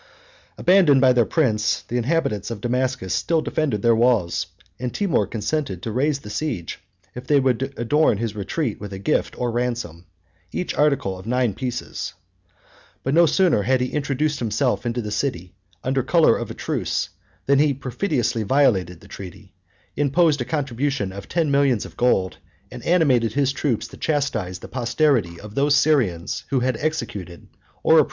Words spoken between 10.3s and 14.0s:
each article of nine pieces. But no sooner had he